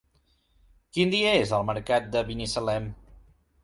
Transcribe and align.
Quin 0.95 1.13
dia 1.15 1.35
és 1.43 1.55
el 1.59 1.69
mercat 1.71 2.11
de 2.19 2.27
Binissalem? 2.35 2.93